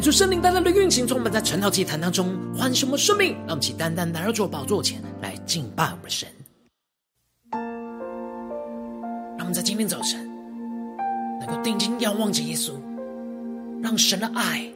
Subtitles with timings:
[0.00, 6.28] 求圣灵单单的运行，充满在晨祷祭坛当中，唤醒我们生命，让我们起单单来到主宝座前来敬拜我们的神。
[9.38, 10.28] 让我们在今天早晨
[11.40, 12.72] 能够定睛仰望着耶稣，
[13.82, 14.68] 让神的爱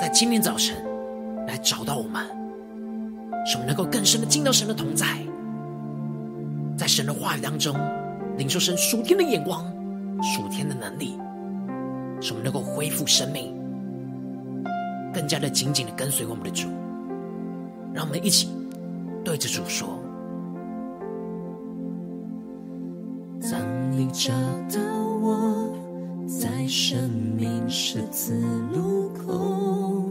[0.00, 0.76] 在今天早晨
[1.46, 2.26] 来找到我们，
[3.46, 5.06] 使我们能够更深的进到神的同在，
[6.76, 7.76] 在神的话语当中
[8.38, 9.64] 领受神属天的眼光、
[10.20, 11.16] 属天的能力，
[12.20, 13.61] 使我们能够恢复生命。
[15.12, 16.68] 更加的紧紧的跟随我们的主，
[17.92, 18.48] 让我们一起
[19.22, 19.88] 对着主说：
[23.40, 24.32] 当你找
[24.74, 24.80] 到
[25.20, 25.70] 我，
[26.26, 28.40] 在生命十字
[28.72, 30.08] 路口，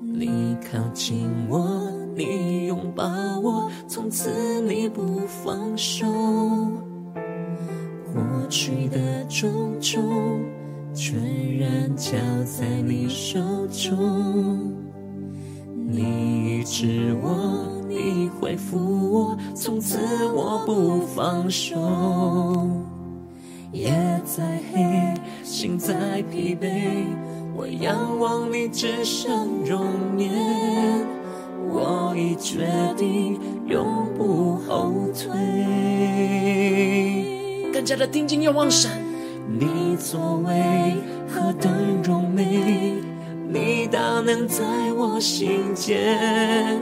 [0.00, 3.04] 你靠近我，你拥抱
[3.40, 6.06] 我，从此你不放手，
[8.12, 10.02] 过去的种种。
[10.94, 11.18] 全
[11.58, 12.12] 然交
[12.44, 14.74] 在你手中，
[15.88, 18.76] 你医治我，你恢复
[19.10, 19.98] 我，从此
[20.34, 21.74] 我不放手。
[23.72, 23.90] 夜
[24.24, 27.06] 再黑，心再疲惫，
[27.56, 29.86] 我仰望你至圣容
[30.18, 30.30] 颜，
[31.70, 35.30] 我已决定永不后退。
[37.72, 39.01] 更加的定睛仰望神。
[39.58, 40.94] 你作为
[41.28, 41.70] 何等
[42.02, 42.94] 荣美，
[43.48, 44.64] 你大能在
[44.96, 46.80] 我心间，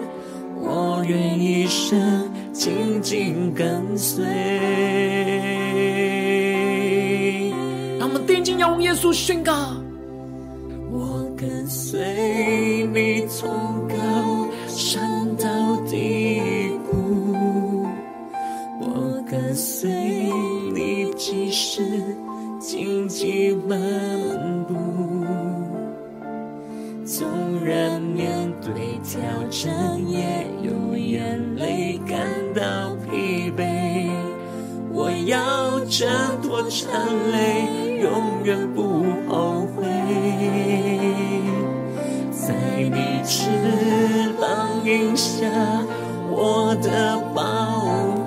[0.56, 4.25] 我愿一生紧紧跟随。
[7.98, 9.52] 让我们定睛仰望耶稣宣告：
[10.91, 13.48] 我跟随你从
[13.88, 13.97] 高
[14.69, 15.02] 山
[15.37, 16.41] 到低
[16.91, 17.87] 谷，
[18.81, 19.90] 我跟随
[20.72, 21.82] 你即使。
[22.70, 23.76] 荆棘漫
[24.69, 24.76] 步，
[27.05, 27.26] 纵
[27.64, 29.20] 然面对挑
[29.50, 32.20] 战，也有眼泪感
[32.55, 34.08] 到疲惫。
[34.93, 36.08] 我要挣
[36.40, 36.88] 脱缠
[37.32, 39.82] 累，永远不后悔。
[42.31, 43.50] 在你翅
[44.40, 45.44] 膀荫下，
[46.31, 47.81] 我的保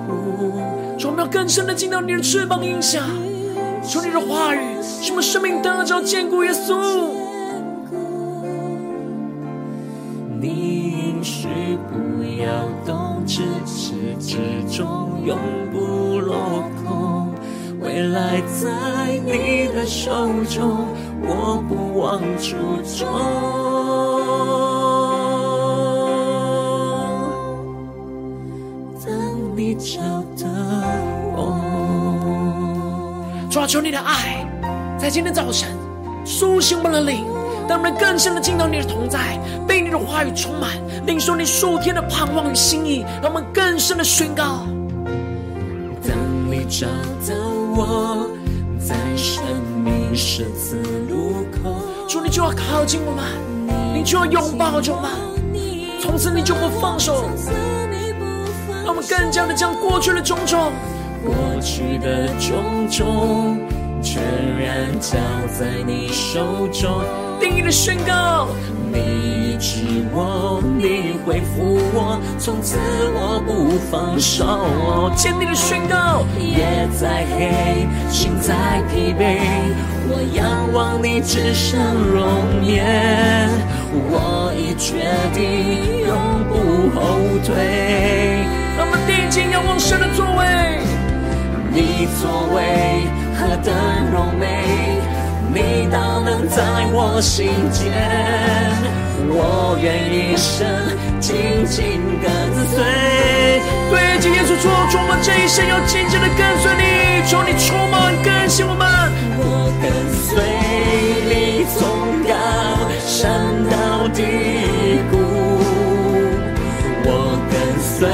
[0.06, 0.60] 护。
[0.98, 3.00] 让我们更深的进到你的翅膀荫下。
[3.86, 6.42] 求你的话语，使我生命得着坚固。
[6.42, 6.74] 耶稣，
[10.40, 10.48] 你
[11.08, 11.48] 应许
[11.90, 12.48] 不要
[12.86, 14.38] 动，至始至
[14.74, 15.36] 终永
[15.70, 17.32] 不落空。
[17.80, 20.86] 未来在你的手中，
[21.22, 22.56] 我不忘初
[22.96, 23.06] 衷。
[29.04, 29.12] 当
[33.64, 34.46] 啊，求你的爱
[34.98, 35.70] 在今天早晨
[36.22, 37.24] 苏醒我们的灵，
[37.66, 40.72] 让我们更深的进到你的同在，被你的话语充满，
[41.06, 44.66] 领受你数天的盼望与心意，让我们更深的宣告。
[46.06, 46.14] 当
[46.50, 46.86] 你找
[47.26, 47.34] 到
[47.74, 48.28] 我，
[48.78, 49.42] 在生
[49.82, 51.74] 命十字路口，
[52.06, 53.24] 主，你就要靠近我们，
[53.94, 55.10] 你就要拥抱着我们，
[56.02, 57.30] 从此你就不放手，
[58.84, 60.70] 让我们更加的将过去的种种。
[61.24, 63.58] 过去的种种，
[64.02, 64.22] 全
[64.60, 65.16] 然交
[65.58, 67.02] 在你手中。
[67.40, 68.46] 定的宣告，
[68.92, 72.78] 你医治我，你恢复我，从此
[73.14, 75.10] 我不放手。
[75.16, 79.40] 坚定的宣告，夜再黑，心再疲惫，
[80.08, 81.80] 我仰望你至圣
[82.12, 83.48] 容颜。
[84.10, 86.12] 我已决定永
[86.50, 86.52] 不
[86.94, 87.00] 后
[87.44, 87.48] 退。
[88.76, 90.44] 让我们定睛仰望神的作为。
[91.74, 93.02] 你作为
[93.34, 93.74] 何等
[94.12, 94.46] 柔美，
[95.52, 96.62] 你大能在
[96.92, 97.90] 我心间，
[99.26, 100.64] 我愿一生
[101.18, 101.34] 紧
[101.66, 102.30] 紧跟
[102.68, 102.78] 随。
[103.90, 108.86] 对，今天所做，主我这一生要紧紧的跟随你，求你充满更新我们。
[109.36, 110.30] 我跟随
[111.26, 111.82] 你从
[112.22, 112.32] 高
[113.04, 113.34] 山
[113.68, 114.22] 到低
[115.10, 115.18] 谷，
[117.04, 118.06] 我跟随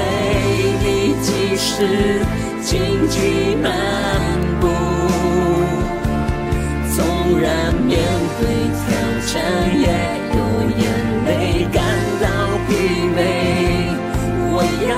[0.80, 2.24] 你即使。
[2.62, 2.78] 荆
[3.08, 3.49] 棘
[9.30, 9.38] 挑战，
[9.78, 9.86] 也
[10.34, 10.38] 有
[10.76, 10.82] 眼
[11.24, 11.30] 泪
[11.72, 11.78] 感
[12.20, 12.26] 到
[12.66, 12.70] 疲
[13.14, 13.18] 惫。
[14.50, 14.54] 我
[14.88, 14.90] 要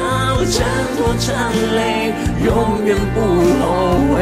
[0.44, 0.56] 挣
[0.96, 1.28] 脱缠
[1.76, 1.78] 累，
[2.42, 2.48] 永
[2.86, 3.16] 远不
[3.60, 3.64] 后
[4.08, 4.16] 悔。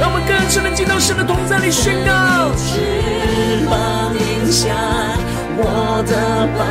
[0.00, 2.10] 让我们更深的进到神的同在里宣告。
[2.56, 2.70] 翅
[3.68, 4.64] 膀荫下，
[5.58, 6.12] 我的
[6.56, 6.64] 保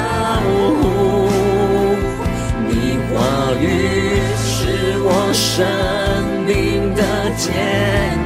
[0.82, 0.84] 护，
[2.68, 2.72] 你
[3.14, 3.14] 话
[3.62, 3.64] 语
[4.38, 5.54] 是我生。
[7.38, 8.25] 坚固，你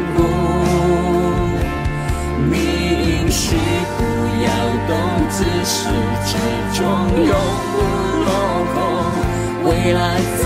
[5.71, 5.85] 始
[6.25, 6.31] 至
[6.73, 6.83] 终
[7.27, 7.31] 永
[7.71, 7.77] 不
[8.25, 8.27] 落
[8.73, 8.75] 空。
[9.69, 10.43] 未来在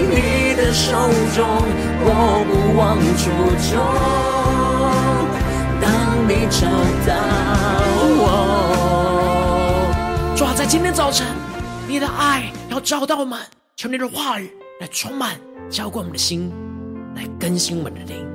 [0.00, 0.16] 你
[0.56, 0.96] 的手
[1.34, 1.44] 中，
[2.00, 2.08] 我
[2.48, 2.80] 不忘
[3.20, 3.22] 初
[3.68, 3.70] 衷。
[5.78, 5.84] 当
[6.26, 6.60] 你找
[7.06, 7.10] 到
[8.24, 8.26] 我，
[10.34, 11.26] 主啊，在今天早晨，
[11.86, 13.38] 你的爱要找到我们，
[13.76, 15.36] 求你的话语来充满，
[15.68, 16.50] 浇灌我们的心。
[17.14, 18.26] 来更新我们的灵，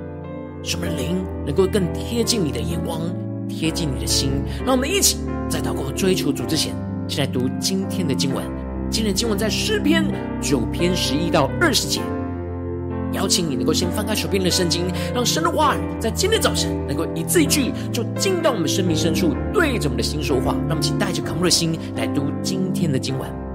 [0.63, 3.01] 使我们灵能够更贴近你的眼光，
[3.47, 4.31] 贴近你的心。
[4.65, 5.17] 让我们一起
[5.49, 6.73] 在祷告追求主之前，
[7.07, 8.43] 先来读今天的经文。
[8.89, 10.05] 今天的经文在诗篇
[10.41, 12.01] 九篇十一到二十节。
[13.13, 14.83] 邀请你能够先翻开手边的圣经，
[15.15, 20.53] 让神的话语在今天早晨能够一字一句就进到我们生命深处，对着我们的心说话。
[20.67, 23.46] 让我们请带着渴慕的心来读今天的经文。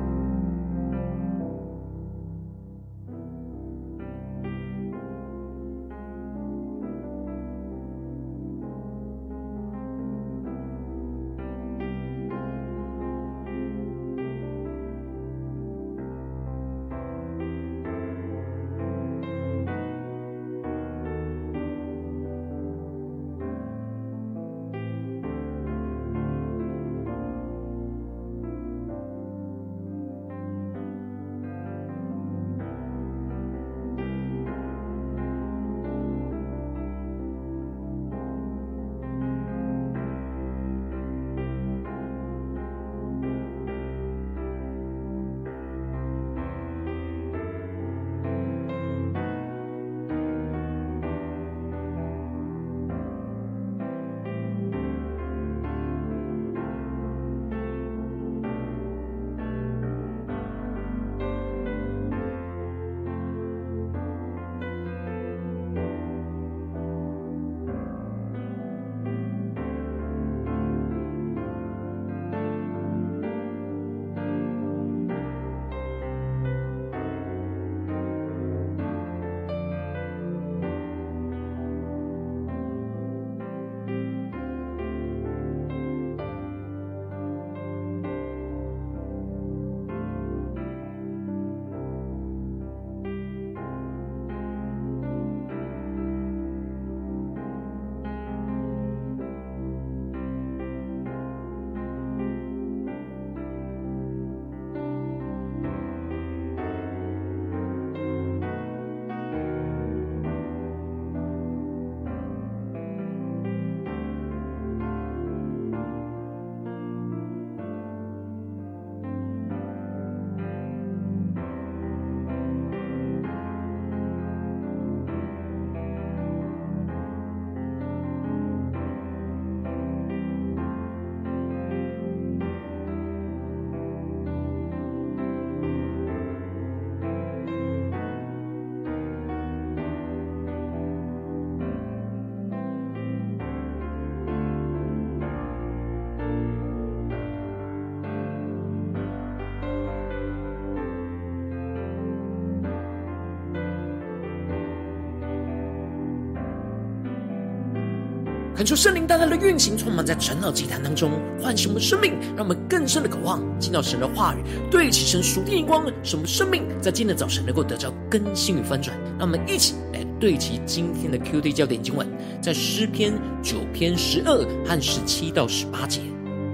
[158.62, 161.10] 恳求圣灵大大的运行，充满在晨祷祭坛当中，
[161.42, 168.96] 唤醒我们生命，让我们更深的渴望进到神的话语，对齐神属天的光，使我们生命在今天早晨能够得到更新与翻转。
[169.18, 172.06] 让我们一起来对齐今天的 QD 焦点经文，
[172.40, 174.32] 在诗篇九篇十二
[174.64, 176.00] 和十七到十八节。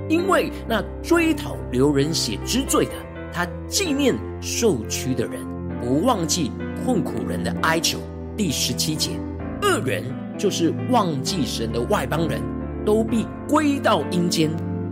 [0.09, 2.93] 因为那追讨流人血之罪的，
[3.31, 5.43] 他纪念受屈的人，
[5.79, 6.51] 不忘记
[6.87, 7.99] 困苦人的哀求。
[8.35, 9.11] 第十七节，
[9.63, 10.05] 恶人
[10.39, 12.41] 就是忘记神的外邦人，
[12.85, 14.51] 都必归到阴间；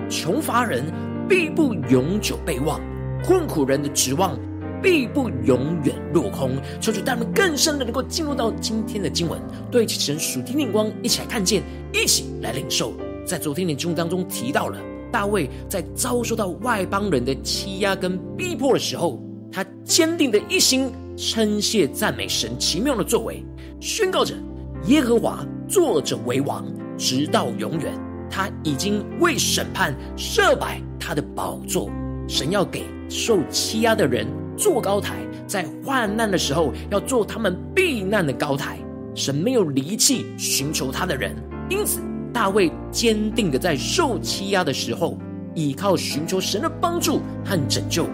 [0.09, 0.85] 穷乏人
[1.29, 2.81] 必不永久被忘，
[3.25, 4.39] 困苦人的指望
[4.83, 6.53] 必不永远落空。
[6.81, 12.93] 求主带我们更深的能够进入到今天的经文，对齐神属天的光，一起来看见，一起来领受。
[13.25, 14.79] 在昨天的经文当中提到了
[15.13, 20.91] 大卫在遭受到外邦人的欺压跟逼迫的时候，他坚定的一心。
[21.19, 23.43] 称谢赞美神奇妙的作为，
[23.81, 24.35] 宣告着
[24.85, 26.65] 耶和华坐着为王，
[26.97, 27.93] 直到永远。
[28.29, 31.91] 他已经为审判设摆他的宝座。
[32.29, 35.17] 神要给受欺压的人做高台，
[35.47, 38.79] 在患难的时候要做他们避难的高台。
[39.15, 41.35] 神没有离弃寻求他的人，
[41.71, 42.01] 因此
[42.33, 45.17] 大卫坚定的在受欺压的时候，
[45.55, 48.07] 依靠寻求神的帮助和拯救。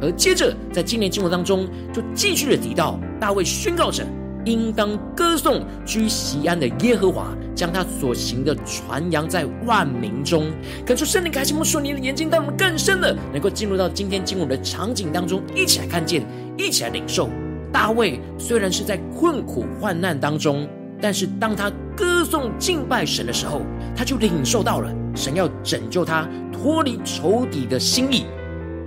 [0.00, 4.06] 而接着，在今年经文当中，就继续的提到大卫宣告着
[4.48, 10.46] ：“应当歌颂居锡安的耶和华，将他所行的传扬在万民中。”
[10.86, 16.26] 恳求圣灵开启我们属灵的眼睛，带我们更深的能够进入到今天经文的场景当中，一起来看见，
[16.56, 17.28] 一起来领受。
[17.70, 20.66] 大卫虽然是在困苦患难当中，
[21.00, 23.60] 但是当他歌颂敬拜神的时候，
[23.94, 28.24] 他就领受到了神要拯救他脱离仇敌的心意。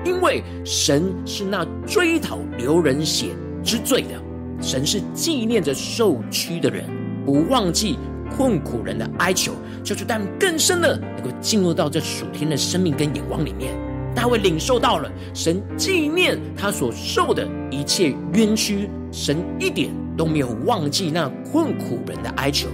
[0.03, 3.27] 因为神是那追讨流人血
[3.63, 4.19] 之罪的，
[4.61, 6.85] 神是纪念着受屈的人，
[7.25, 7.97] 不忘记
[8.37, 9.51] 困苦人的哀求，
[9.83, 13.73] 就是但更深的能够进入到这属天的生命跟眼光里面。
[14.13, 22.67] 大卫领受到了神纪念他所受的一切冤屈，神一点都没有忘记那困苦人的哀求，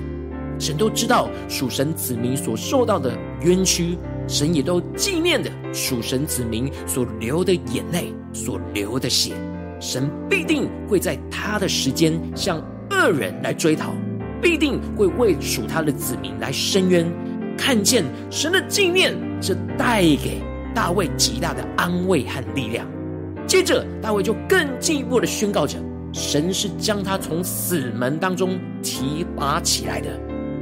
[0.60, 3.98] 神都知道属神子民所受到的冤屈。
[4.27, 9.32] 神也都纪念的属神子民所流的眼泪，所流的血，
[9.79, 13.93] 神必定会在他的时间向恶人来追讨，
[14.41, 17.05] 必定会为属他的子民来伸冤。
[17.57, 20.41] 看见神的纪念，这带给
[20.74, 22.88] 大卫极大的安慰和力量。
[23.48, 25.77] 接着，大卫就更进一步的宣告着：
[26.13, 30.10] 神是将他从死门当中提拔起来的。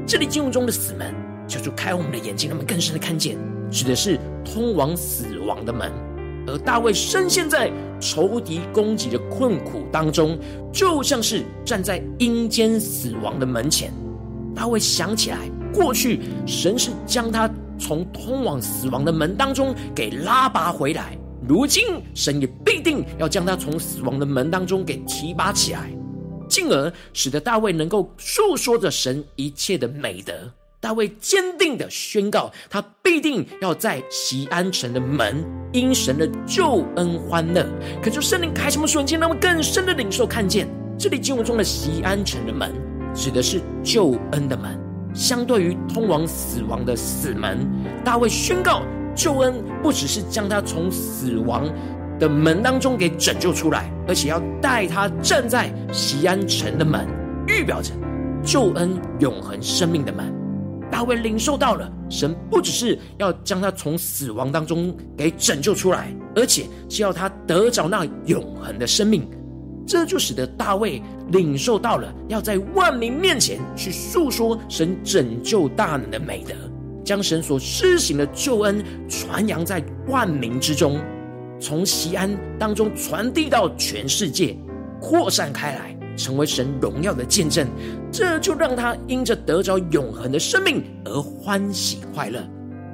[0.05, 1.13] 这里经文中的死门，
[1.48, 3.36] 就是开我们的眼睛，让我们更深的看见。
[3.72, 5.91] 指的是通往死亡的门，
[6.47, 10.37] 而大卫深陷在仇敌攻击的困苦当中，
[10.71, 13.91] 就像是站在阴间死亡的门前。
[14.55, 21.83] 大卫想起来，过去神是将他从通往死亡的门当中给拉拔回来，如今
[22.13, 25.91] 神也必定要将他从死亡的门当中给提拔起来，
[26.47, 30.33] 进而使得大卫能够述说着神一切的美德。
[30.86, 37.65] 大卫坚定的宣告，他必定要在西安城的门因神的救恩欢乐。
[38.04, 42.72] 可就圣灵开什么瞬间，让我们更深的领受看见，这里经文中的西安城的门，
[43.15, 44.80] 指的是救恩的门。
[45.12, 47.68] 相对于通往死亡的死门，
[48.04, 48.84] 大卫宣告
[49.15, 51.68] 救恩不只是将他从死亡
[52.20, 57.08] 的门当中给拯救出来，而且要带他站在西安城的门，
[57.48, 57.92] 预表着
[58.44, 60.44] 救恩永恒生命的门。
[60.95, 69.29] 大卫领受到了，神不只是要将他从死亡当中给拯救出来，而且是要他得着那永恒的生命。
[69.85, 76.55] 这就使得大卫领受到了，要在万民面前去诉说神拯救大能的美德，
[77.03, 80.97] 将神所施行的救恩传扬在万民之中，
[81.59, 84.55] 从锡安当中传递到全世界，
[85.01, 85.94] 扩散开来。
[86.15, 87.67] 成为神荣耀的见证，
[88.12, 92.39] 这就让他因着得着永恒的生命而欢喜快乐。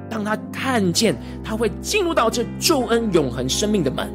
[0.10, 4.10] 当他看见他会进入到这救恩永恒生命的门，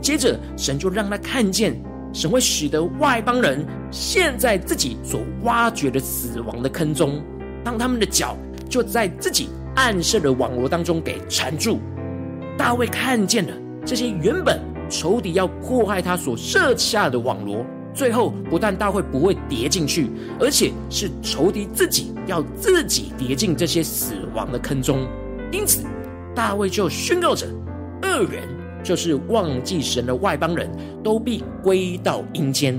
[0.00, 1.74] 接着神就让他看见
[2.12, 7.20] 神会使得外邦人陷在自己所挖掘的死亡的坑中，
[7.64, 8.36] 当他们的脚
[8.68, 11.80] 就在自己暗设的网罗当中给缠住。
[12.56, 13.52] 大卫看见了
[13.84, 17.64] 这些原本仇敌要迫害他所设下的网罗。
[18.00, 25.06] 最后，不但大卫不会跌进去，而且是仇敌自己要自己跌进这些死亡的坑中。
[25.52, 25.84] 因此，
[26.34, 27.46] 大卫就宣告着：
[28.02, 28.48] 恶人
[28.82, 30.70] 就是忘记神的外邦人，
[31.04, 32.74] 都必归到阴间。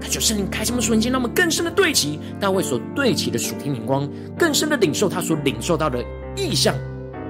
[0.00, 6.02] 恳求圣灵开启我们属灵，让我们更深的对齐大卫所对齐的属天眼光，更深的领受他所领受到的
[6.34, 6.74] 意象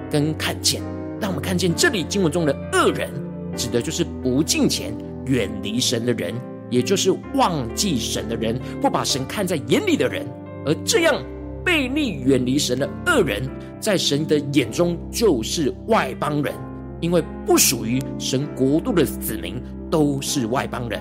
[0.09, 0.81] 跟看见。
[1.21, 3.11] 让我们看见这里经文中的恶人，
[3.57, 4.97] 指的就是不敬虔、
[5.27, 6.33] 远离神的人，
[6.71, 10.27] 也就是忘记神的人，不把神看在眼里的人。
[10.67, 11.23] 而这样
[11.65, 13.43] 背逆、远离神的恶人，
[13.81, 16.55] 在神的眼中就是外邦人，
[17.01, 19.61] 因为不属于神国度的子民
[19.91, 21.01] 都是外邦人。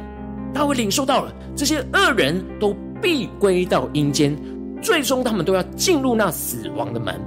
[0.54, 4.36] 大卫领受到了这些恶人都必归到阴间，
[4.82, 7.20] 最终他们都要进入那死亡的门。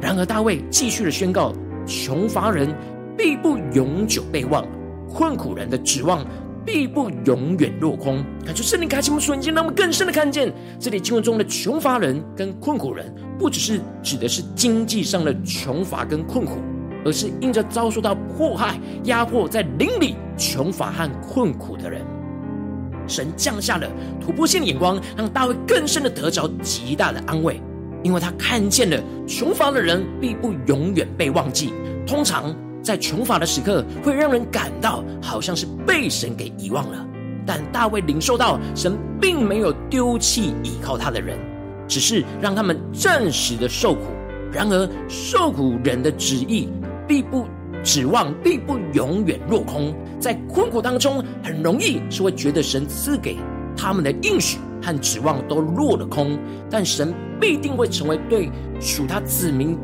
[0.00, 1.52] 然而大卫继续的宣告。
[1.88, 2.74] 穷乏人
[3.16, 4.66] 必不永久被忘，
[5.08, 6.26] 困苦人的指望
[6.66, 8.24] 必不永远落空。
[8.44, 16.56] 感谢圣灵开启我们瞬间，让我们更深的看见，这里经文中的穷乏人跟困苦人，不只是指的是经济上的穷乏跟困苦，
[17.04, 22.04] 而是因着遭受到迫害、压迫，在邻里穷乏和困苦的人。
[23.06, 23.88] 神降下了
[24.20, 27.60] 突破性的眼光，让大卫更深的得着极大的安慰。
[28.02, 31.72] 因为他看见了穷乏的人必不永远被忘记。
[32.06, 32.54] 通常
[32.86, 37.04] 在穷乏的时刻，会让人感到好像是被神给遗忘了。
[37.44, 41.36] 但大卫领受到神并没有丢弃倚靠他的人，
[41.88, 44.02] 只是让他们暂时的受苦。
[44.52, 46.68] 然而受苦人的旨意
[47.08, 47.44] 必不
[47.82, 49.92] 指望，必不永远落空。
[50.20, 53.36] 在困苦当中，很容易是会觉得神赐给
[53.76, 56.38] 他们的应许和指望都落了空，
[56.70, 58.48] 但神必定会成为对
[58.80, 59.76] 属他子民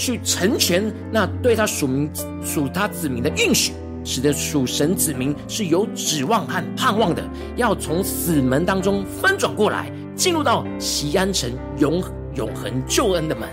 [0.00, 0.82] 去成全
[1.12, 2.10] 那对他属民
[2.42, 7.22] 属他子民的应许，使得属神子民是有指望和盼望的，
[7.54, 12.02] 要从死门当中翻转过来，进入到锡安城永
[12.34, 13.46] 永恒救恩的门。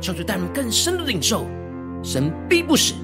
[0.00, 1.44] 求主带领更深的领受，
[2.04, 2.94] 神必不使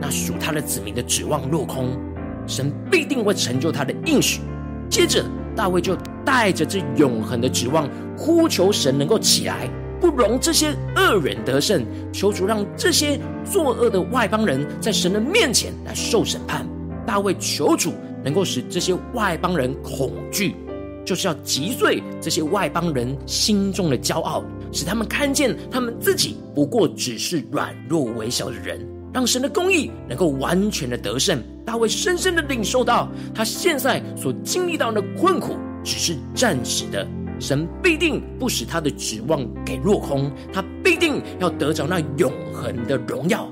[0.00, 1.88] 那属他的子民的指望落空，
[2.46, 4.40] 神必定会成就他的应许。
[4.88, 5.24] 接着。
[5.56, 9.68] 大卫就带着这永恒的指望，呼求神能够起来，
[10.00, 16.66] 不容这些恶人得胜，求主让这些作恶的外邦人在神的面前来受审判。
[17.06, 17.92] 大卫求主
[18.24, 20.56] 能够使这些外邦人恐惧，
[21.04, 28.80] 就是要击碎这些外邦人心中的骄傲，使他们看见他们自己不过只是软弱微小的人。
[29.12, 31.42] 让神的公义能够完全的得胜。
[31.66, 37.04] 大卫深深的领受到，他现在所经历到的困苦只是暂时的，
[37.40, 43.50] 神必定不使他的指望给落空，他必定要得着那永恒的荣耀。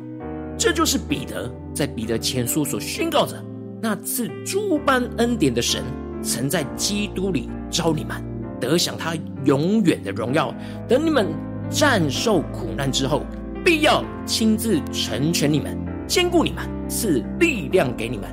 [0.57, 3.43] 这就是彼得在彼得前书所宣告的：
[3.81, 5.83] 那赐诸般恩典的神，
[6.23, 8.23] 曾在基督里召你们，
[8.61, 10.55] 得享他永远的荣耀。
[10.87, 11.27] 等你们
[11.71, 13.23] 战胜苦难之后。
[13.65, 18.25] 必要亲自成全你们，坚固你们，赐力量给你们。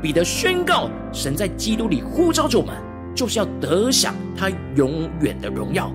[0.00, 2.76] 彼得宣告，神在基督里呼召着我们，
[3.14, 5.92] 就是要得享他永远的荣耀。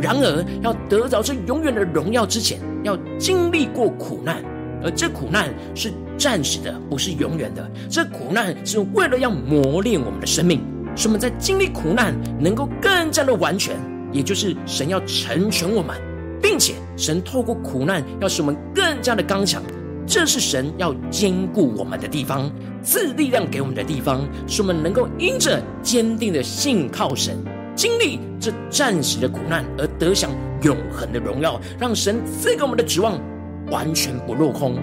[0.00, 4.42] 然而，要得着这永远的荣耀之前，要经历过苦难，
[4.82, 7.70] 而这苦难是暂时的，不是永远的。
[7.88, 10.62] 这苦难是为了要磨练我们的生命，
[10.96, 13.76] 使我们在经历苦难能够更加的完全，
[14.10, 15.96] 也就是神要成全我们。
[16.42, 19.62] 并且，神透过苦难要使我们更加的刚强，
[20.06, 22.50] 这是神要坚固我们的地方，
[22.82, 27.36] 赐力量给我们的地方，使我们能够因着坚定的信靠神，
[27.76, 30.30] 经历这暂时的苦难而得享
[30.62, 33.20] 永恒的荣耀，让神赐给我们的指望
[33.70, 34.76] 完全不落空。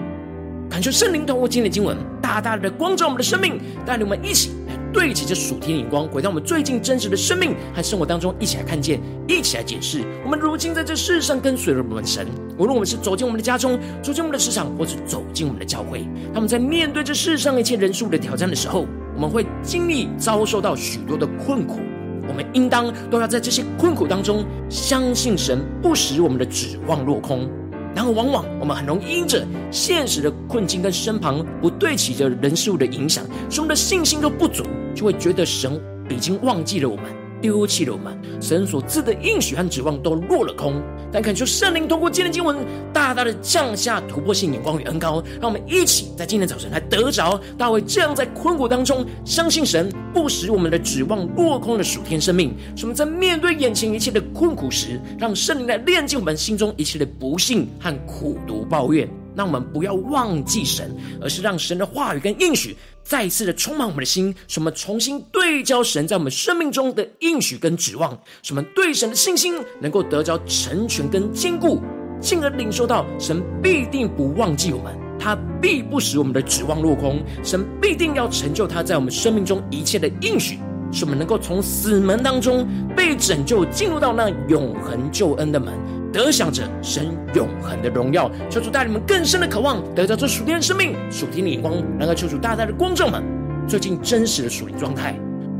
[0.70, 4.52] 感谢圣灵透过今天的经文，大大的光照我们的生命，带领我们一起。
[4.92, 10.02] 对齐这属天的眼光，回到我们最近真实的生命和生活当中，一起来看见，一起来解释。
[10.24, 21.80] 我们如今在这世上跟随了我们神，无论我们是走进我们的家中，走进我们的职场，或是走进我们的教会，他们在面对这世上一切人数的挑战的时候，我们会经历遭受到许多的困苦。
[22.26, 27.48] 我们应当都要在这些困苦当中，相信神不使我们的指望落空。
[27.94, 34.62] 然后，往往我们很容易因着现实的困境跟身旁不对齐的人事物的影响，使我们的信心都不足，
[34.94, 37.04] 就会觉得神已经忘记了我们。
[37.40, 40.82] 丢弃了我们，神所赐的应许和指望都落了空。
[41.10, 42.56] 但恳求圣灵通过今天经文，
[42.92, 52.54] 大大的降下突破性眼光与恩膏，让我们一起在今天早晨来得着大卫这样在困苦当中相信神不使我们的指望落空的属天生命。
[52.76, 59.08] 使我们在面对眼前一切的困苦时，让圣灵来炼净我们心中一切的不信和苦毒抱怨。
[59.38, 71.80] 让我们不要忘记神，而是让神的话语跟应许再次的充满我们的心，什么重新对焦神在我们生命中的应许跟指望，什么对神的信心能够得着成全跟坚固，
[72.20, 80.58] 进而领受到神必定不忘记我们，他必不使我们的指望落空，神必定要成就他在我们生命中一切的应许。
[80.90, 85.74] 使我们能够从死门当中被拯救，进入到那永恒救恩的门，
[86.12, 88.30] 得享着神永恒的荣耀。
[88.48, 91.74] 求主带领我们更深的渴望，得到这属天的生命、属天的眼光。
[91.98, 93.22] 然后求主大大的光照们，
[93.68, 95.14] 最近真实的属灵状态，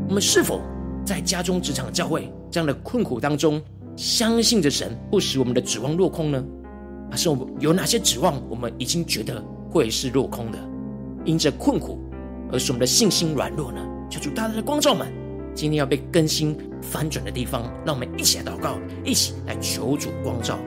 [0.07, 0.61] 我们是否
[1.05, 3.61] 在家中、职场、教会这样的困苦当中，
[3.95, 6.43] 相信着神不使我们的指望落空呢？
[7.11, 10.57] 还是我们有哪些指望，我们已经觉得会是落空的？
[11.25, 11.99] 因着困苦
[12.51, 13.79] 而使我们的信心软弱呢？
[14.09, 15.07] 求主大大的光照们，
[15.59, 20.57] 今天要被更新翻转的地方，让我们一起来祷告，一起来求主光照。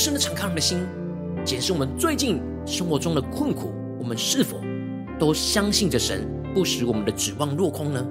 [0.00, 0.86] 深的敞开我们的心，
[1.44, 4.58] 检视我们最近生活中的困苦，我们是否
[5.18, 8.02] 都相信着神不使我们的指望落空呢？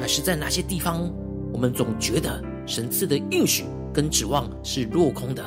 [0.00, 1.12] 还是在哪些地方，
[1.52, 5.44] 我们总觉得神赐的应许跟指望是落空的？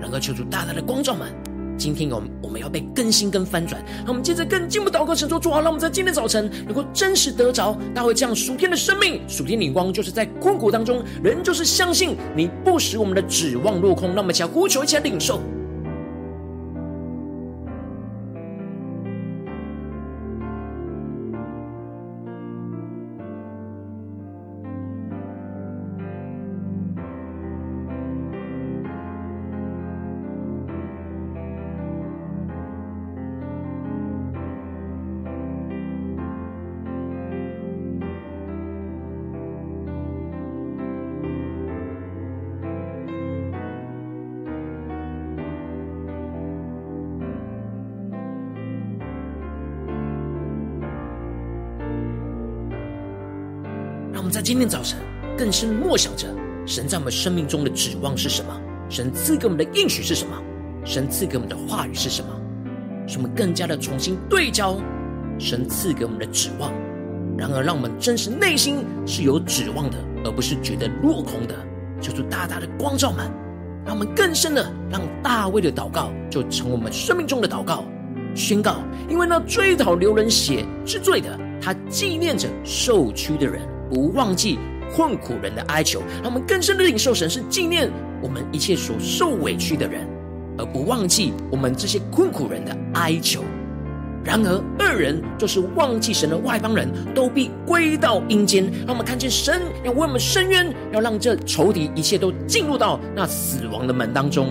[0.00, 1.32] 能够求主大大的光照们。
[1.78, 14.14] 今天我们我们要被更新跟翻转，让我们接着更进一步祷告，神说主啊，让我们在今天早晨能够真实得着大卫这样属天的生命、属天领光，就是在困苦当中，人就是相信你不使我们的指望落空。
[14.14, 15.40] 那么，请呼求，一起来领受。
[54.46, 54.96] 今天早晨，
[55.36, 56.28] 更深默想着
[56.64, 58.56] 神在我们生命中的指望是什么？
[58.88, 60.40] 神赐给我们的应许是什么？
[60.84, 62.28] 神赐给我们的话语是什么？
[63.08, 64.80] 使我们更加的重新对焦
[65.36, 66.72] 神赐给我们的指望，
[67.36, 71.54] 然而让我们真实内心是有指望的，而不是觉得落空的。
[72.00, 73.28] 求主大大的光照们，
[73.84, 77.82] 让我们更深的让大卫的祷告就成我们生命中的祷告，
[78.32, 78.76] 宣告：
[79.08, 83.60] 因为那追讨流人血之罪的，他纪念着受屈的人。
[83.90, 84.58] 不忘记
[84.94, 87.90] 困苦人的哀求，让我们更深的领受神是纪念
[88.22, 90.06] 我们一切所受委屈的人，
[90.58, 93.42] 而不忘记我们这些困苦人的哀求。
[94.24, 98.64] 然而恶人就是忘记神的外邦人，都必归到阴间。
[98.84, 104.48] 让我们看见神要为我们伸冤，要让这仇敌一切都进入到那死亡的门当中。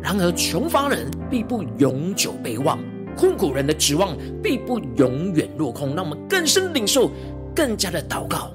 [0.00, 2.78] 然而穷乏人必不永久被忘，
[3.16, 5.96] 困苦人的指望必不永远落空。
[5.96, 7.10] 让我们更深领受，
[7.56, 8.52] 更加的祷告。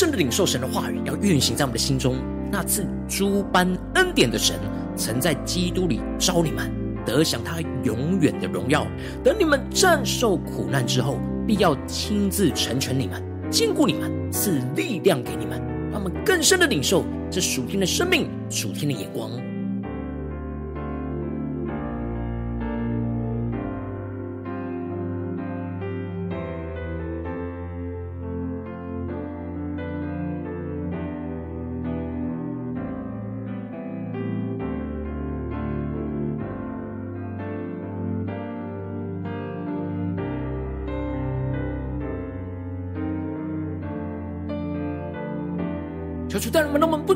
[0.00, 2.16] 深的领受神的话语，要运行在我们的心中。
[2.50, 4.56] 那赐诸般恩典的神，
[4.96, 6.72] 曾在基督里召你们，
[7.04, 8.86] 得享他永远的荣耀。
[9.22, 15.60] 等你们战胜苦难之后，必要亲自成全你们，坚固你们，赐力量给你们，
[15.92, 19.30] 让我们更深的领受这属天的生命、属天的眼光。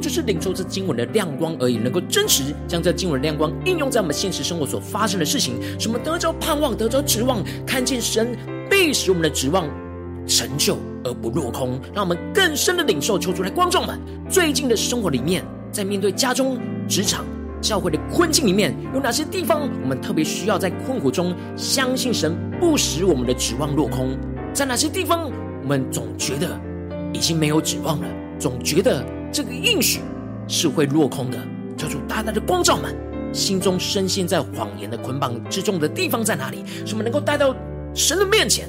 [0.05, 8.37] 就，是领受这经文的亮光而已，能够真实将这经文的亮光应用在我们现实生活所发生的事情，使我们得着盼望，得着指望，看见神
[8.71, 9.67] 必使我们的指望
[10.27, 13.19] 成就而不落空，让我们更深的领受。
[13.19, 17.25] 求主来光照我们，最近的生活里面，在面对家中、职场、
[17.63, 24.17] 教会的困境里面，有哪些地方我们特别需要在困苦中相信神不使我们的指望落空？
[24.53, 25.31] 在哪些地方
[25.63, 26.49] 我们总觉得
[27.13, 28.07] 已经没有指望了，
[28.39, 29.99] 总觉得这个应许
[30.47, 31.37] 是会落空的？
[31.77, 32.95] 求主大大的光照们，
[33.35, 36.65] 心中深陷在谎言的捆绑之中的地方在哪里？
[36.87, 37.53] 使我们能够带到
[37.97, 38.69] 神的面前，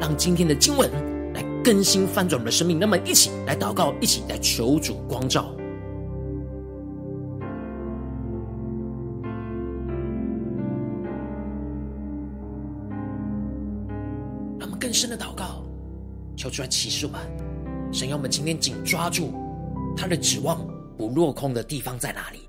[0.00, 0.90] 让今天的经文
[1.34, 2.78] 来更新翻转我们的生命。
[2.78, 5.54] 那么，一起来祷告，一起来求主光照。
[14.78, 15.64] 更深的祷告，
[16.36, 17.20] 求主来启示我们，
[17.92, 19.32] 神要我们今天紧抓住
[19.96, 20.64] 他的指望
[20.96, 22.48] 不落空的地方在哪里？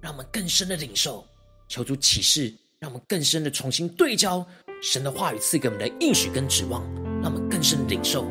[0.00, 1.24] 让我们更深的领受，
[1.68, 4.44] 求主启示，让我们更深的重新对焦
[4.82, 6.82] 神的话语赐给我们的应许跟指望，
[7.22, 8.26] 让我们更深的领受。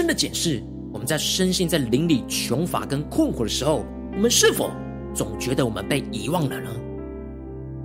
[0.00, 0.62] 深的检视，
[0.94, 3.84] 我们在深陷在灵里穷乏跟困惑的时候，
[4.14, 4.70] 我们是否
[5.14, 6.70] 总觉得我们被遗忘了呢？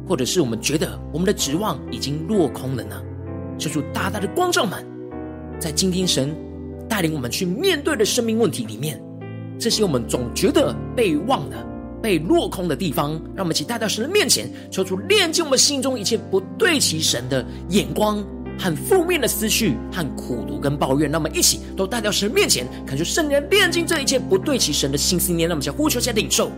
[0.08, 2.96] 或者是我们觉得我们的指望已经落空了呢？
[3.58, 4.82] 求主大大的光照们，
[5.60, 6.34] 在今天神
[6.88, 8.98] 带领我们去面对的生命问题里面，
[9.60, 11.68] 这些我们总觉得被忘了、
[12.02, 18.26] 被落空的地方，让我们一起带到神的面前，求主炼净我们心中一切不对齐神的眼光。
[18.58, 25.48] 很负面的思绪和苦读跟抱怨，那么一起都带到神面前，恳求圣灵炼净这一切不对其神的心思念。
[25.48, 26.52] 那么，想呼求，先领受。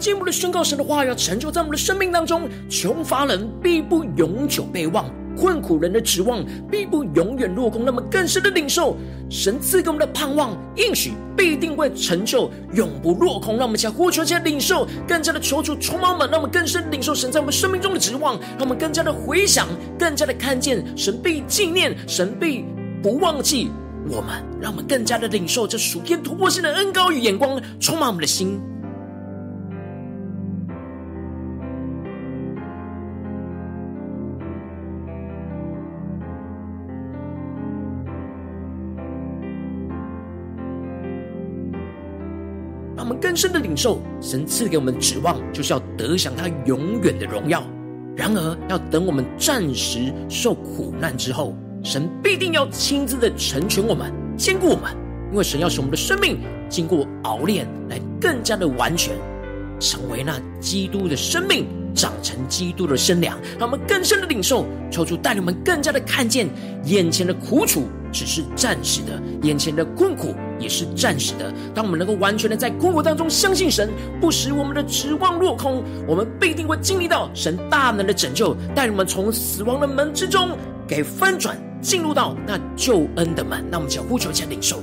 [0.00, 2.48] 进一步的宣告神的话，要成就在我们的生命当中。
[2.70, 5.04] 穷乏人必不永久被忘，
[5.36, 7.84] 困苦人的指望必不永远落空。
[7.84, 8.96] 那么更深的领受，
[9.28, 13.58] 神赐给我们的盼望应许必定会成就，永不落空。
[13.58, 22.64] 让我们将呼求，将领受，更加的求主充满我们，让我们更深领受神在我们生命中的指望，让我们更加的回想，更加的看见神必纪念，神必
[23.02, 23.68] 不忘记
[24.08, 28.58] 我们，让我们更加的领受这属天突破性的恩膏与眼光，充满我们的心。
[43.20, 47.62] 更深的领受，神赐给我们指望，就是要得享他永远的荣耀。
[48.16, 54.90] 然而，要等我们暂时受苦难之后，神必定要亲自的成全我们，坚固我们。
[55.30, 59.14] 因为神要使我们的生命经过熬炼，来更加的完全，
[59.78, 63.38] 成为那基督的生命，长成基督的身量。
[63.58, 66.48] 让我们更深的领受，求主带领我们更加的看见
[66.84, 67.84] 眼前的苦楚。
[68.12, 71.52] 只是暂时的，眼前的困苦也是暂时的。
[71.74, 80.50] 当我们能够完全的在困苦当中相信神，不使我们的指望落空，我们必定会经历到神大能的拯救，带我们从死亡的门之中
[80.86, 83.64] 给翻转，进入到那救恩的门。
[83.70, 84.80] 那我们就呼求，且领受。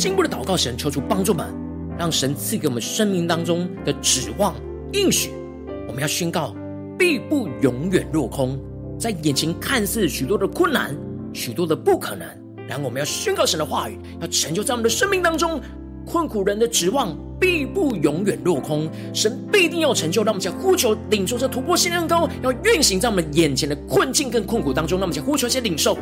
[0.00, 1.46] 进步的祷告，神求主帮助们，
[1.98, 4.54] 让神赐给我们生命当中的指望
[4.94, 5.30] 应许
[5.86, 6.56] 我们要宣告，
[6.98, 8.58] 必不永远落空。
[8.98, 10.96] 在眼前看似许多的困难、
[11.34, 12.26] 许多的不可能，
[12.66, 15.60] 然后我们要宣告神的话语，要成就在我们的生命当中。
[16.06, 20.24] 困苦人的指望必不永远落空，神必定要成就。
[20.24, 24.98] 让我们将呼求领受这突破性的恩膏，要运行在我们眼前的困境跟困苦当中。
[24.98, 25.98] 让我们将呼求先领受。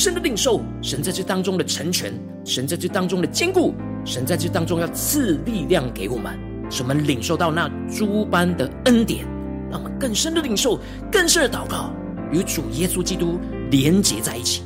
[0.00, 2.12] 深的领受神在这当中的成全，
[2.44, 6.36] 神在这当中的坚固，神在这当中要赐力量给我们，
[6.70, 9.26] 使我们领受到那诸般的恩典。
[9.70, 10.80] 让我们更深的领受，
[11.12, 11.92] 更深的祷告，
[12.32, 13.38] 与主耶稣基督
[13.70, 14.62] 连接在一起。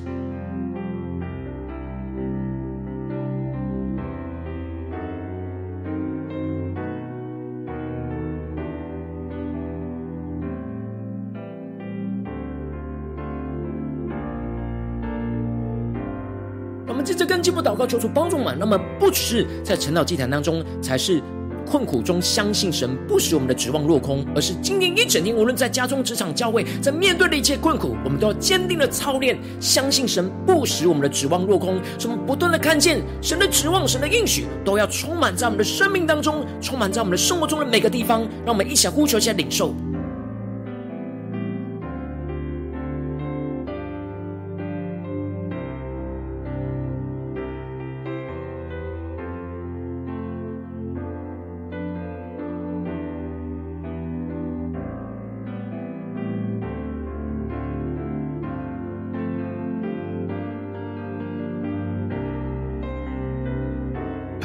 [17.25, 18.57] 着跟进步祷告，求主帮助我们。
[18.59, 21.23] 那么，不只是在晨祷祭坛当中，才是。
[21.67, 31.81] 困苦中相信神，不使我们的指望落空，而是今天一整天，无论在家中、职场、教会，在面对的一切困苦，我们都要坚定的操练，相信神不使我们的指望落空。
[31.99, 38.29] 使我们不断的看见神的指望、神的应许，都要充满在我们的生命当中，充满在我们的生活中的每个地方。
[38.45, 39.75] 让我们一起呼求，一起来领受。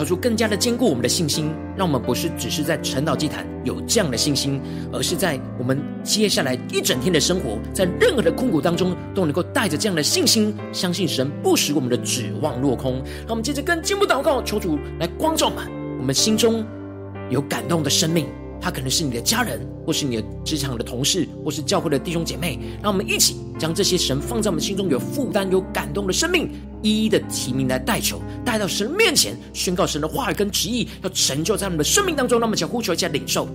[0.10, 4.60] 主更加的坚固我们的信心，让我们不是只是在晨祷祭坛有这样的信心，
[4.92, 12.94] 而是在我们接下来一整天的生活，在任何的困苦当中，都能够带着这样的信心，相信神不使我们的指望落空。
[13.20, 15.70] 让我们接着更进一步祷告，求主来光照满
[16.00, 16.66] 我们心中
[17.30, 18.26] 有感动的生命。
[18.62, 22.60] 他可能是你的家人，或是你的职场的同事，或是教会的弟兄姐妹。
[22.84, 26.50] 让我们一起将这些神放在我们心中有负担、有感动的生命，
[26.82, 32.40] 一一的提名来代求，带到神面前，宣告神的话语跟旨意，要成就在我们的生命当中。
[32.40, 33.48] 那么，请呼求一下领受。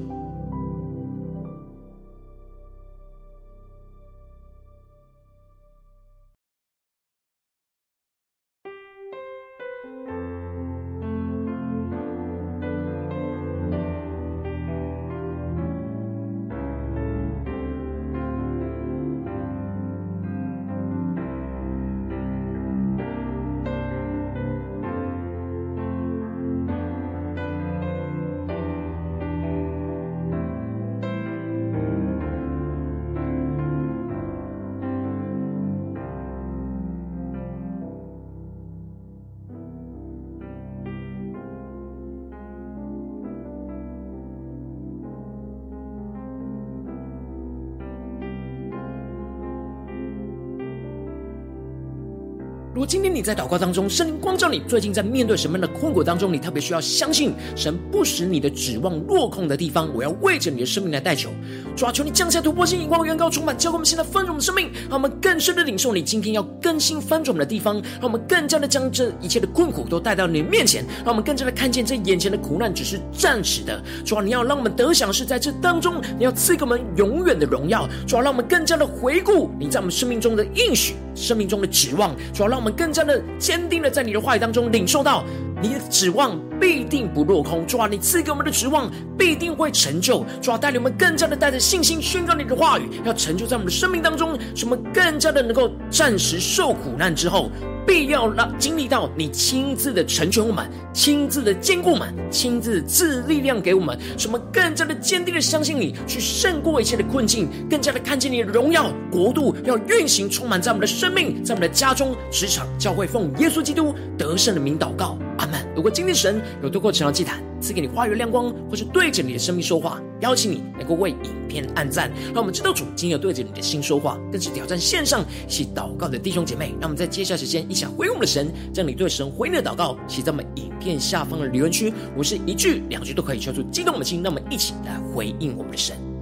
[52.87, 61.31] 今天你在祷告当中，圣灵光照你，最近在面对什么样的困苦当中，你特别需要相信神不使你的指望落空的地方，我要为着你的生命来代求。
[61.77, 73.83] 主啊，求你降下突破性眼光，远高充满，教给我们现在翻转的生命，让我们更深的领受你今天要更新翻转我们的地方，让我们更加的将这一切的困苦都带到你面前，让我们更加的看见这眼前的苦难只是暂时的。
[74.05, 77.89] 主啊，你要让我们得享是在这当中，你要赐给我们永远的荣耀。
[78.07, 82.15] 主啊，让我们更加的回顾你在我们生命中的应许，生命中的指望。
[82.33, 85.25] 主要，让我们更加的坚定的在你的话语当中领受到
[85.63, 87.67] 你的指望必定不落空。
[87.67, 90.25] 主啊，你赐给我们的指望必定会成就。
[90.41, 97.51] 主啊，带领我们更加的带着信心宣告你的话语，要成就在我们的生命当中，使我们更加的能够暂时受苦难之后。
[97.87, 115.61] 必要让经历到你亲自的成全我们，亲自的坚固我们，亲自赐力量给我们，使我们更加的坚定的相信你，去胜过一切的困境，更加的看见你的荣耀国度要运行，充满在我们的生命，在我们的家中、职场、教会，奉耶稣基督得胜的名祷告，阿门。
[115.77, 126.75] 如果今天神有透过荣耀祭坛赐给你花园亮光，或是对着你的生命说话，邀请你能够为影片按赞，让我们知道主今天有对着你的心说话，更是挑战线上一起祷告的弟兄姐妹。
[126.79, 131.91] 让我们在接下来时间一起回应我们的神，将你对神回应的祷告写在我们影片下方的留言区。
[132.15, 136.14] 我是一句两句都可以敲出激动的心，让我们一起来回应我们的神。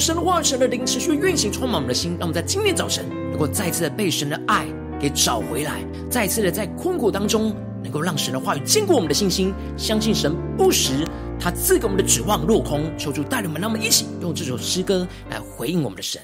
[0.00, 4.66] 神的话语、神的灵持续运行，充满我们的心，让我们在今天早晨能够再次的被神的爱
[5.00, 11.06] 给找回来，再次的在困苦当中，能够让神的话语坚固我们的信心，相信神不时
[11.38, 12.82] 他赐给我们的指望落空。
[12.96, 16.20] 求主带领我们，让我们一起用这首诗歌来回应我们的神，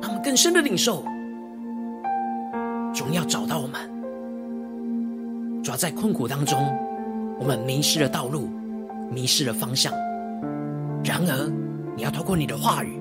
[0.00, 1.04] 让我们更深的领受，
[2.94, 3.80] 总要找到我们，
[5.62, 6.58] 主要在困苦当中，
[7.40, 8.50] 我们迷失了道路，
[9.10, 9.92] 迷失了方向。
[11.04, 11.52] 然而，
[11.94, 12.98] 你要透过你的话语，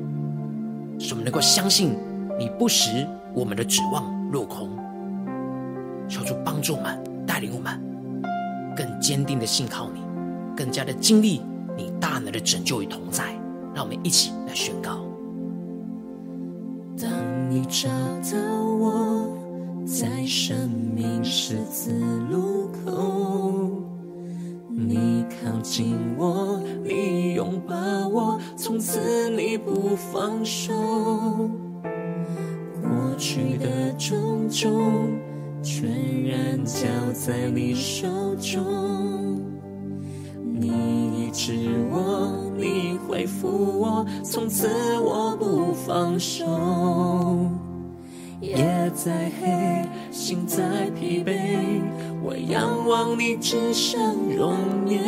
[0.99, 1.95] 使我们能够相信
[2.37, 4.69] 你不使我们的指望落空。
[6.07, 7.81] 求主帮助我们，带领我们
[8.75, 10.01] 更坚定的信靠你，
[10.55, 11.41] 更加的经历
[11.77, 13.33] 你大能的拯救与同在。
[13.73, 14.99] 让我们一起来宣告：
[16.99, 17.09] 当
[17.49, 17.87] 你找
[18.29, 19.37] 到我，
[19.85, 21.93] 在生命十字
[22.29, 23.30] 路口。
[24.88, 27.75] 你靠近我，你拥抱
[28.07, 30.73] 我，从此你不放手。
[32.82, 35.19] 过去的种种，
[35.61, 35.89] 全
[36.25, 39.39] 然交在你手中。
[40.43, 41.53] 你医治
[41.91, 43.47] 我，你恢复
[43.79, 44.67] 我，从此
[44.99, 46.45] 我不放手。
[48.39, 51.82] 夜再黑，心再疲惫，
[52.24, 53.99] 我仰望你至上
[54.36, 54.55] 容
[54.88, 55.01] 颜。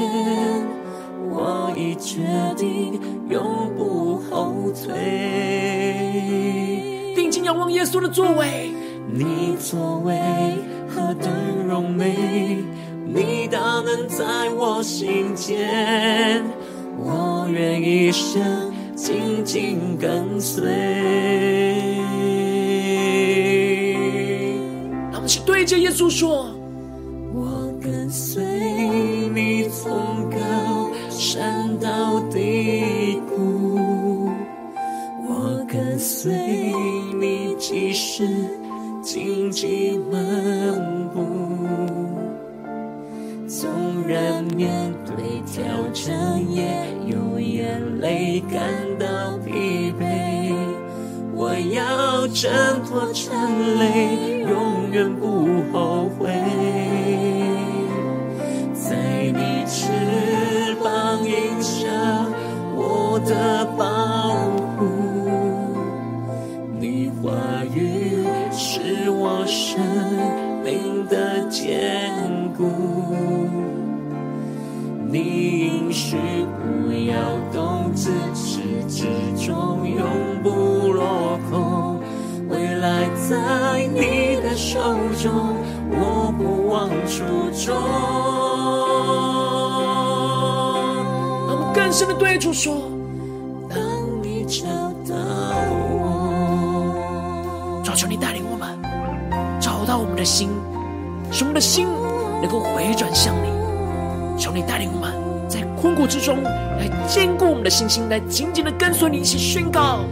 [1.30, 2.22] 我已决
[2.58, 3.00] 定
[3.30, 4.94] 永不后退。
[7.16, 8.72] 定睛仰望耶稣的作为，
[9.12, 10.20] 你作为
[10.88, 11.32] 何等
[11.68, 12.64] 荣美，
[13.06, 16.44] 你大能在我心间，
[16.98, 20.64] 我愿一生紧紧跟随。
[25.46, 26.48] 对着耶稣说
[102.44, 103.48] ：“能够回转向你。
[104.38, 105.14] 求你带领我们
[105.48, 110.04] 在困苦之中来坚固我们的信心，来紧紧的跟随你一起宣告。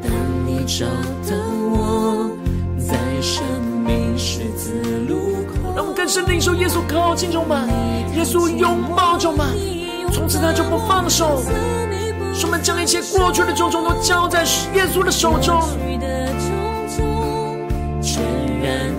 [0.00, 0.12] 当
[0.46, 0.86] 你找
[1.28, 1.36] 到
[1.72, 2.30] 我，
[2.78, 3.42] 在生
[3.84, 4.74] 命十字
[5.08, 5.16] 路
[5.48, 5.74] 口。
[5.74, 7.68] 让我们更深领受耶稣靠近我们，
[8.16, 9.48] 耶稣拥抱着我们，
[10.12, 11.42] 从此他就不放手。
[12.32, 14.42] 使我们将一切过去的种种都交在
[14.74, 15.60] 耶稣的手中，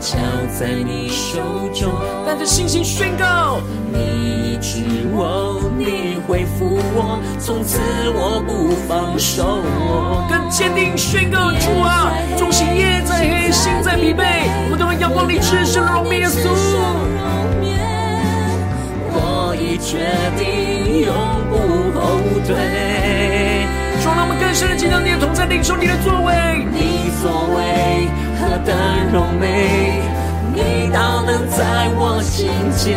[0.05, 0.17] 交
[0.59, 1.41] 在你手。
[1.73, 1.91] 中。
[2.27, 3.59] 带着信心宣告：
[3.91, 7.79] 你医治我，你恢复我，从此
[8.13, 9.63] 我不放手。
[10.29, 16.53] 更坚定宣告：主啊，纵使夜在黑，心在疲惫，我们都会仰望你至圣的荣美耶稣。
[19.77, 19.99] 决
[20.37, 21.13] 定永
[21.49, 22.55] 不后退。
[23.99, 26.65] 说，让我们更深的进到你的同在，领受你的作为。
[26.71, 28.07] 你作为
[28.39, 28.75] 何等
[29.13, 30.01] 荣美，
[30.53, 32.95] 你大能在我心间，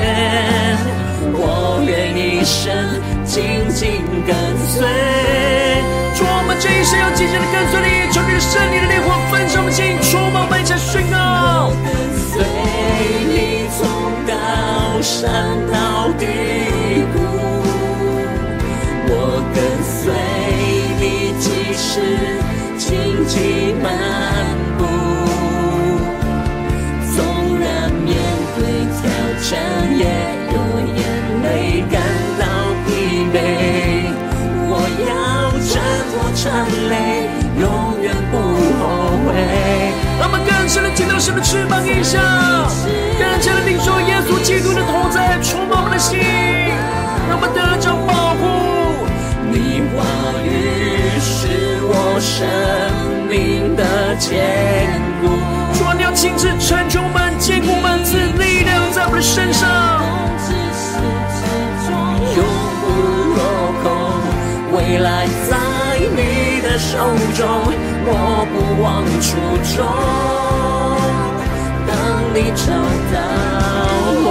[1.33, 2.75] 我愿一生
[3.25, 4.35] 紧紧跟
[4.67, 4.87] 随。
[6.15, 11.71] 说，我们这一生要紧紧的跟随你，求你的圣灵的烈火焚烧我们心，充满我们一宣告。
[11.85, 11.87] 跟
[12.19, 12.43] 随
[13.31, 13.87] 你从
[14.27, 14.33] 高
[15.01, 15.23] 山
[15.71, 16.27] 到低
[17.15, 17.17] 谷，
[19.07, 19.13] 我
[19.55, 20.11] 跟随
[20.99, 22.03] 你即使
[23.09, 23.89] 荆棘漫
[24.77, 24.85] 步，
[27.17, 27.25] 纵
[27.59, 28.13] 然面
[28.55, 28.61] 对
[29.01, 29.03] 挑
[29.49, 29.51] 战，
[29.97, 30.05] 也
[30.53, 30.57] 有
[30.95, 31.01] 眼
[31.43, 31.47] 泪
[31.91, 31.97] 感
[32.39, 32.45] 到
[32.85, 32.89] 疲
[33.33, 33.35] 惫。
[34.69, 34.73] 我
[35.09, 35.11] 要
[35.57, 35.73] 挣
[36.11, 36.45] 脱缠
[36.91, 36.93] 累，
[37.59, 37.65] 永
[38.03, 38.35] 远不
[38.79, 38.81] 后
[39.25, 39.27] 悔。
[40.21, 42.21] 让我们更深的进到神的翅膀荫下，
[43.19, 46.19] 更加的领受耶稣基督的同在，充满我们的心，
[47.27, 49.09] 让我们得着保护。
[49.51, 50.05] 你话
[50.45, 51.68] 语。
[52.21, 52.47] 生
[53.29, 55.29] 命的坚固。
[55.79, 59.69] 主啊，你要亲自成就我们，坚固我们，赐力量在我们的身上，
[62.37, 62.45] 永
[62.81, 62.87] 不
[63.37, 63.41] 落
[63.83, 63.87] 空。
[64.77, 65.57] 未来在
[66.17, 66.99] 你的手
[67.37, 67.47] 中，
[68.07, 68.13] 我
[68.53, 69.29] 不忘初
[69.77, 69.77] 衷。
[71.87, 71.91] 当
[72.35, 72.67] 你找
[73.13, 73.17] 到
[74.25, 74.29] 我。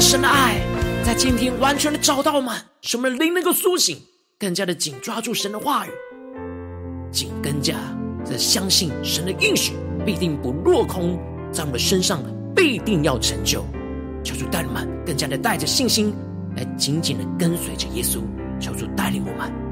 [0.00, 0.56] 神的爱
[1.02, 2.54] 在今天完全的找到我们，
[2.86, 3.96] 使我们灵能够苏醒，
[4.38, 5.90] 更加的紧抓住神的话语，
[7.10, 7.78] 紧更加
[8.26, 9.72] 的相信神的应许
[10.04, 11.18] 必定不落空，
[11.50, 12.22] 在我们身上
[12.54, 13.64] 必定要成就。
[14.22, 16.12] 求主带领我们更加的带着信心
[16.58, 18.20] 来紧紧的跟随着耶稣，
[18.60, 19.63] 求主带领我们。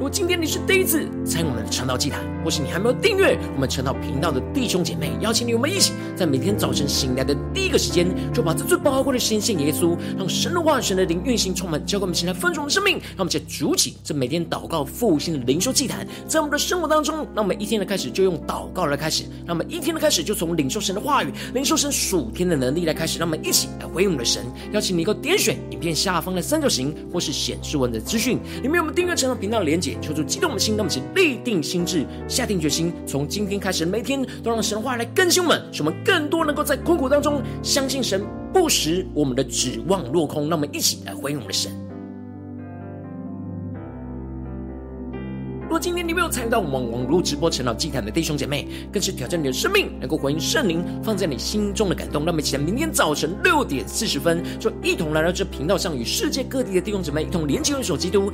[0.00, 12.94] 如果今天你是第一次参与我们的晨祷祭坛，或是你还没有订阅我们晨祷频道的弟兄姐妹，邀请你我们一起在每天早晨醒来的第一个时间，就把这最宝贵的时间献给耶稣，让神的话、神的灵运行充满，交给我们现在丰盛的生命。
[12.94, 24.46] 让我们一起筑起这每天祷告复兴的灵修祭坛，在我们的生活当中，让我们一天的开始就用祷告来开始，让我们一天的开始就从领受神的话语、领受神属天的能力来开始，让我们一起来回应我们的神。
[24.72, 29.89] 邀请你一个点选影片下方的三角形，或是显示文的资讯，里面有我们订阅晨祷频道的连结。
[30.00, 38.22] 求主激动我们的心，让我们一起立定心智，下定决心，从今天开始，每天都让神的话来更新我们，使我们更多能够在困苦当中相信神，
[38.52, 40.48] 不使我们的指望落空。
[40.48, 41.70] 让我们一起来回应我们的神。
[45.62, 52.24] 如果今天你没有参与到我们网络直播晨祷祭坛的弟兄姐妹，更是挑战你的生命，能够回应圣灵放在你心中的感动。
[52.24, 58.32] 让我们一起在明天早晨六点四十分，就一同来到这频道上，与世界各地的弟兄姐妹一同连接、联手基督。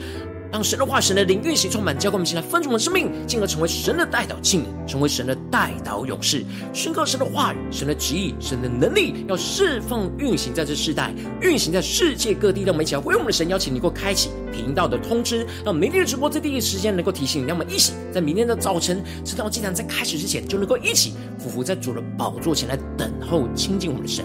[0.57, 6.43] 让神的话、神的灵运行充满，交给我们，现在分足我们生命，进而成为神的代祷器，成为神的代祷勇士，
[6.73, 12.63] 宣告神的话语、神的旨意、神的能力，要释放运行在这世代，运行在世界各地。
[12.63, 17.47] 让我们一起来为我们的神，邀请你能够开启频道的通知，让明天的直播在第一时间能够提醒你。
[17.47, 24.25] 让我们一起在明天的早晨，直到祭坛在开始之前，就能够一起匍匐在主的宝座前来等候亲近我们的神。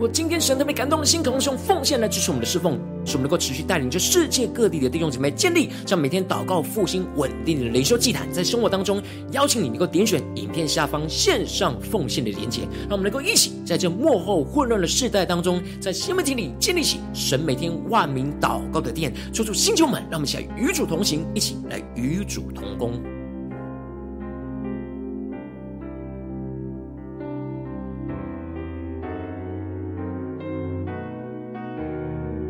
[0.00, 23.19] 我今天神特别感动的心，渴望用奉献来支持我们的侍奉，使我们能够持续带领着世界各地的弟兄姐妹建立这样每天祷告复兴稳定的灵修祭坛，在生活当中邀请你能够点选影片下方线上奉献的连结，让我们能够一起在这幕后混乱的世代当中，在新媒体里建立起神每天万名祷告的殿，抽出星球们，让我们一起来与主同行，一起来与主同工。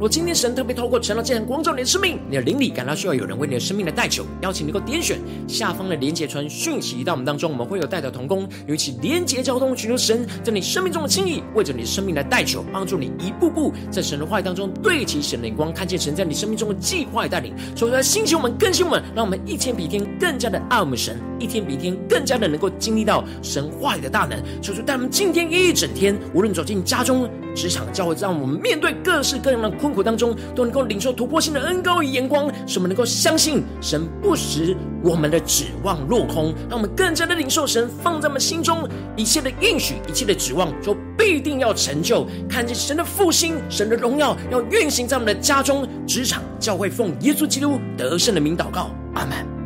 [0.00, 17.52] 若今天神特别透过成了这样光照你的生命，你的灵里感到需要有人为你的生命来代求，邀请你能够点选下方的连结传讯息到我们当中，我们会有代表同工，有一起连结交通，寻求神在你生命中的心意，为着你的生命来代求，帮助你一步步在神的话语当中对齐神的眼光，看见神在你生命中的计划带领。
[17.76, 24.42] 所以在兴起我们更新我们，让我们一天比一天更加的爱我们神，一天比一天更加的能够经历到神话语的大能。
[24.62, 42.26] 求主带我们今天一整天，无论走进家中、职场、教会，让我们面对各式各样的困苦当中都能够领受突破性的恩膏与眼光，使我们能够相信神不使我们的指望落空，让我们更加的领受神放在我们心中一切的应许，一切的指望，就必定要成就。
[42.48, 49.59] 看见神的复兴，神的荣耀要运行在我们的家中、职场、教会，奉耶稣基督得胜的名祷告，阿门。